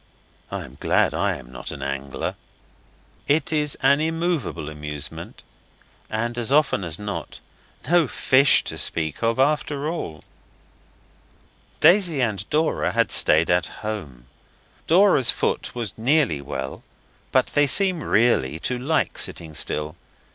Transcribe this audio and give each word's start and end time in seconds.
I 0.49 0.63
am 0.65 0.77
glad 0.79 1.13
I 1.13 1.37
am 1.37 1.51
not 1.51 1.69
an 1.69 1.83
angler. 1.83 2.33
It 3.27 3.53
is 3.53 3.77
an 3.83 4.01
immovable 4.01 4.67
amusement, 4.67 5.43
and, 6.09 6.39
as 6.39 6.51
often 6.51 6.83
as 6.83 6.97
not, 6.97 7.39
no 7.87 8.07
fish 8.07 8.63
to 8.63 8.79
speak 8.79 9.21
of 9.21 9.37
after 9.37 9.87
all. 9.87 10.23
Daisy 11.81 12.19
and 12.19 12.49
Dora 12.49 12.93
had 12.93 13.11
stayed 13.11 13.51
at 13.51 13.67
home: 13.85 14.25
Dora's 14.87 15.29
foot 15.29 15.75
was 15.75 15.95
nearly 15.99 16.41
well 16.41 16.81
but 17.31 17.45
they 17.53 17.67
seem 17.67 18.01
really 18.01 18.57
to 18.61 18.79
like 18.79 19.19
sitting 19.19 19.53
still. 19.53 19.95